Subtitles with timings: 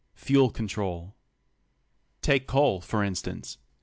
[0.15, 1.15] FUEL CONTROL
[2.23, 3.59] Take coal, for instance.